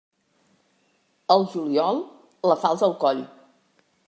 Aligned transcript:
Al 1.35 1.45
juliol, 1.53 2.03
la 2.53 2.59
falç 2.65 2.89
al 2.89 3.01
coll. 3.05 3.25